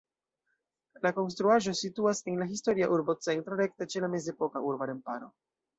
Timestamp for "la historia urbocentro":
2.45-3.61